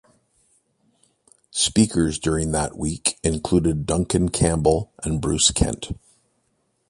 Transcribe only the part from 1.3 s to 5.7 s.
Speakers during that week included Duncan Campbell and Bruce